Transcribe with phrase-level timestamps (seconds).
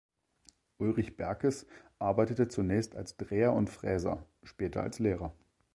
[0.79, 1.67] Ulrich Berkes
[1.99, 5.31] arbeitete zunächst als Dreher und Fräser, später als Lehrer.